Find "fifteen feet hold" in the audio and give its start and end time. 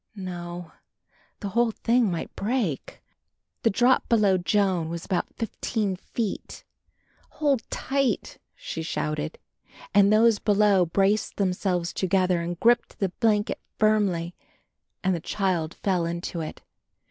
5.35-7.61